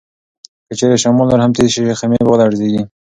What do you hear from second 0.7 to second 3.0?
چیرې شمال نور هم تېز شي، خیمې به ولړزيږي.